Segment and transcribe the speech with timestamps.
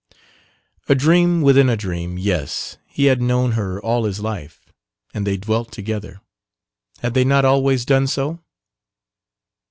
[0.89, 4.73] A dream within a dream yes, he had known her all his life,
[5.13, 6.21] and they dwelt together;
[7.01, 8.39] had they not always done so?